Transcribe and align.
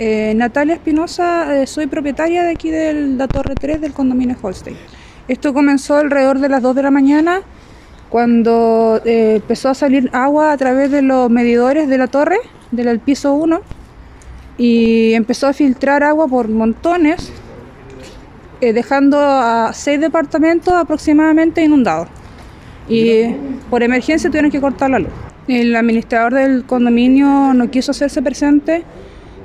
Eh, 0.00 0.32
Natalia 0.36 0.74
Espinosa, 0.74 1.60
eh, 1.60 1.66
soy 1.66 1.88
propietaria 1.88 2.44
de 2.44 2.50
aquí 2.50 2.70
de 2.70 2.94
la 2.94 3.26
Torre 3.26 3.56
3 3.56 3.80
del 3.80 3.92
condominio 3.92 4.36
Holstein. 4.40 4.76
Esto 5.26 5.52
comenzó 5.52 5.96
alrededor 5.96 6.38
de 6.38 6.48
las 6.48 6.62
2 6.62 6.76
de 6.76 6.82
la 6.84 6.92
mañana, 6.92 7.40
cuando 8.08 9.00
eh, 9.04 9.34
empezó 9.36 9.70
a 9.70 9.74
salir 9.74 10.08
agua 10.12 10.52
a 10.52 10.56
través 10.56 10.92
de 10.92 11.02
los 11.02 11.28
medidores 11.30 11.88
de 11.88 11.98
la 11.98 12.06
torre, 12.06 12.38
del 12.70 13.00
piso 13.00 13.34
1, 13.34 13.60
y 14.56 15.14
empezó 15.14 15.48
a 15.48 15.52
filtrar 15.52 16.04
agua 16.04 16.28
por 16.28 16.48
montones, 16.48 17.32
dejando 18.60 19.18
a 19.20 19.72
seis 19.72 20.00
departamentos 20.00 20.74
aproximadamente 20.74 21.62
inundados. 21.62 22.08
Y 22.88 23.24
por 23.70 23.82
emergencia 23.82 24.30
tuvieron 24.30 24.50
que 24.50 24.60
cortar 24.60 24.90
la 24.90 24.98
luz. 24.98 25.12
El 25.46 25.76
administrador 25.76 26.34
del 26.34 26.64
condominio 26.64 27.54
no 27.54 27.70
quiso 27.70 27.92
hacerse 27.92 28.20
presente, 28.20 28.84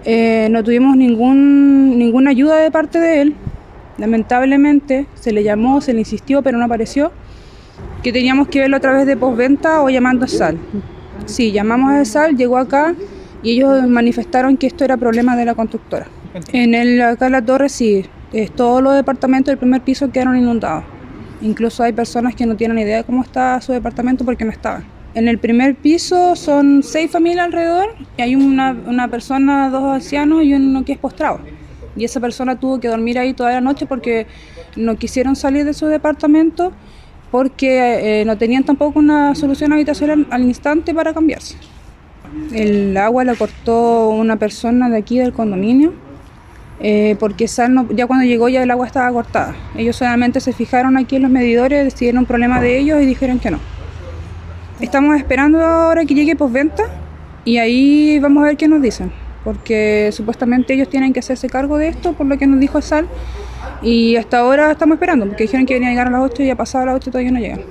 eh, 0.06 0.48
no 0.52 0.64
tuvimos 0.64 0.98
ningún, 0.98 1.98
ninguna 1.98 2.32
ayuda 2.32 2.58
de 2.58 2.72
parte 2.72 3.00
de 3.00 3.22
él. 3.22 3.36
Lamentablemente 3.98 5.08
se 5.16 5.32
le 5.32 5.44
llamó, 5.44 5.82
se 5.82 5.94
le 5.94 6.00
insistió, 6.00 6.42
pero 6.42 6.58
no 6.58 6.66
apareció. 6.66 7.12
Que 8.02 8.12
teníamos 8.12 8.48
que 8.50 8.60
verlo 8.60 8.78
a 8.78 8.80
través 8.80 9.06
de 9.06 9.16
postventa 9.16 9.82
o 9.82 9.90
llamando 9.90 10.26
a 10.26 10.28
SAL. 10.28 10.58
Sí, 11.26 11.52
llamamos 11.52 11.94
a 11.94 12.04
SAL, 12.06 12.36
llegó 12.36 12.58
acá 12.58 12.96
y 13.42 13.52
ellos 13.52 13.88
manifestaron 13.88 14.58
que 14.58 14.68
esto 14.68 14.84
era 14.84 14.98
problema 14.98 15.36
de 15.36 15.46
la 15.46 15.56
constructora. 15.56 16.08
En 16.52 16.74
el, 16.74 17.02
acá 17.02 17.28
en 17.28 17.32
la 17.34 17.46
torre 17.46 17.70
sí, 17.70 18.06
todos 18.56 18.82
los 18.82 18.96
departamentos 18.96 19.52
del 19.52 19.58
primer 19.58 19.82
piso 19.82 20.12
quedaron 20.12 20.38
inundados. 20.38 20.84
Incluso 21.42 21.84
hay 21.84 21.94
personas 21.94 22.36
que 22.36 22.46
no 22.46 22.56
tienen 22.56 22.80
idea 22.80 22.98
de 22.98 23.04
cómo 23.04 23.22
está 23.22 23.60
su 23.62 23.72
departamento 23.72 24.26
porque 24.26 24.46
no 24.46 24.52
estaban. 24.52 24.86
En 25.16 25.28
el 25.28 25.38
primer 25.38 25.76
piso 25.76 26.36
son 26.36 26.82
seis 26.82 27.12
familias 27.12 27.46
alrededor 27.46 27.96
y 28.18 28.22
hay 28.24 28.36
una, 28.36 28.76
una, 28.88 29.08
persona, 29.08 29.70
dos 29.70 29.84
ancianos 29.84 30.44
y 30.44 30.56
uno 30.56 30.84
que 30.84 30.94
es 30.94 30.98
postrado. 30.98 31.40
Y 31.96 32.04
esa 32.04 32.20
persona 32.20 32.60
tuvo 32.60 32.80
que 32.80 32.88
dormir 32.88 33.20
ahí 33.20 33.34
toda 33.34 33.52
la 33.52 33.62
noche 33.62 33.86
porque 33.86 34.26
no 34.76 34.96
quisieron 34.96 35.36
salir 35.36 35.66
de 35.66 35.74
su 35.74 35.86
departamento 35.86 36.74
porque 37.30 38.22
eh, 38.22 38.26
no 38.26 38.38
tenían 38.38 38.64
tampoco 38.64 39.00
una 39.00 39.36
solución 39.36 39.74
habitacional 39.74 40.28
al 40.32 40.44
instante 40.44 40.94
para 40.94 41.14
cambiarse. 41.14 41.58
El 42.52 42.98
agua 42.98 43.24
la 43.24 43.36
cortó 43.36 44.10
una 44.10 44.38
persona 44.38 44.90
de 44.90 44.98
aquí 44.98 45.20
del 45.20 45.34
condominio 45.34 45.94
eh, 46.80 47.16
porque 47.20 47.46
ya 47.48 48.08
cuando 48.08 48.26
llegó 48.26 48.50
ya 48.50 48.64
el 48.64 48.72
agua 48.72 48.88
estaba 48.88 49.12
cortada. 49.12 49.56
Ellos 49.78 49.96
solamente 49.96 50.40
se 50.40 50.54
fijaron 50.54 50.98
aquí 50.98 51.18
en 51.18 51.22
los 51.22 51.32
medidores, 51.32 51.84
decidieron 51.84 52.20
un 52.20 52.26
problema 52.26 52.60
de 52.60 52.80
ellos 52.80 53.02
y 53.02 53.06
dijeron 53.06 53.40
que 53.40 53.52
no. 53.52 53.60
Estamos 54.80 55.16
esperando 55.18 55.62
ahora 55.62 56.04
que 56.04 56.16
llegue 56.16 56.36
postventa 56.36 56.84
y 57.46 57.58
ahí 57.58 58.20
vamos 58.20 58.44
a 58.44 58.48
ver 58.48 58.58
qué 58.58 58.68
nos 58.68 58.82
dicen, 58.82 59.12
porque 59.44 60.10
supuestamente 60.12 60.74
ellos 60.74 60.90
tienen 60.90 61.14
que 61.14 61.20
hacerse 61.20 61.48
cargo 61.48 61.78
de 61.78 61.90
esto, 61.90 62.14
por 62.14 62.26
lo 62.26 62.38
que 62.38 62.48
nos 62.48 62.60
dijo 62.60 62.82
Sal, 62.82 63.08
y 63.82 64.16
hasta 64.16 64.40
ahora 64.40 64.72
estamos 64.72 64.96
esperando, 64.96 65.28
porque 65.28 65.44
dijeron 65.44 65.66
que 65.66 65.76
venían 65.76 65.90
a 65.90 65.94
llegar 65.94 66.08
a 66.08 66.12
las 66.12 66.22
8 66.22 66.44
y 66.44 66.48
ya 66.48 66.56
pasado 66.56 66.86
las 66.88 66.96
8 66.96 67.12
todavía 67.12 67.32
no 67.32 67.40
llegan. 67.40 67.62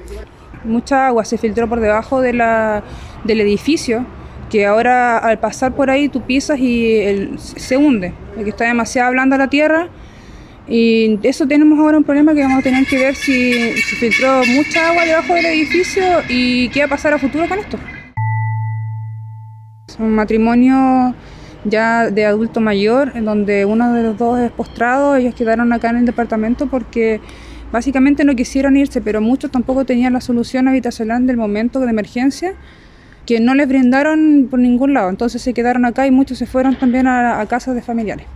Mucha 0.64 1.08
agua 1.08 1.24
se 1.24 1.38
filtró 1.38 1.68
por 1.68 1.80
debajo 1.80 2.20
de 2.20 2.34
la, 2.34 2.84
del 3.24 3.40
edificio, 3.40 4.06
que 4.48 4.64
ahora 4.66 5.18
al 5.18 5.38
pasar 5.38 5.74
por 5.74 5.90
ahí 5.90 6.08
tú 6.08 6.22
pisas 6.22 6.60
y 6.60 7.34
se 7.36 7.76
hunde, 7.76 8.14
porque 8.34 8.50
está 8.50 8.64
demasiado 8.64 9.10
blanda 9.10 9.36
la 9.36 9.48
tierra 9.48 9.88
y 10.68 11.18
eso 11.22 11.46
tenemos 11.46 11.78
ahora 11.78 11.98
un 11.98 12.04
problema 12.04 12.34
que 12.34 12.42
vamos 12.42 12.60
a 12.60 12.62
tener 12.62 12.86
que 12.86 12.96
ver 12.96 13.14
si 13.14 13.52
se 13.52 13.96
filtró 13.96 14.44
mucha 14.46 14.90
agua 14.90 15.04
debajo 15.04 15.34
del 15.34 15.46
edificio 15.46 16.02
y 16.28 16.68
qué 16.68 16.80
va 16.80 16.86
a 16.86 16.88
pasar 16.88 17.12
a 17.14 17.18
futuro 17.18 17.48
con 17.48 17.58
esto. 17.58 17.78
Es 19.88 19.98
un 19.98 20.14
matrimonio 20.14 21.14
ya 21.64 22.10
de 22.10 22.24
adulto 22.24 22.60
mayor, 22.60 23.12
en 23.14 23.24
donde 23.24 23.64
uno 23.64 23.92
de 23.92 24.02
los 24.02 24.18
dos 24.18 24.38
es 24.38 24.50
postrado, 24.50 25.16
ellos 25.16 25.34
quedaron 25.34 25.72
acá 25.72 25.90
en 25.90 25.96
el 25.96 26.06
departamento 26.06 26.68
porque 26.68 27.20
básicamente 27.70 28.24
no 28.24 28.34
quisieron 28.34 28.76
irse, 28.76 29.00
pero 29.00 29.20
muchos 29.20 29.50
tampoco 29.50 29.84
tenían 29.84 30.12
la 30.12 30.20
solución 30.20 30.68
habitacional 30.68 31.26
del 31.26 31.36
momento 31.36 31.80
de 31.80 31.90
emergencia 31.90 32.54
que 33.26 33.40
no 33.40 33.54
les 33.54 33.68
brindaron 33.68 34.48
por 34.50 34.58
ningún 34.58 34.94
lado, 34.94 35.10
entonces 35.10 35.42
se 35.42 35.54
quedaron 35.54 35.84
acá 35.84 36.06
y 36.06 36.10
muchos 36.10 36.38
se 36.38 36.46
fueron 36.46 36.76
también 36.76 37.06
a, 37.06 37.40
a 37.40 37.46
casas 37.46 37.74
de 37.74 37.82
familiares. 37.82 38.26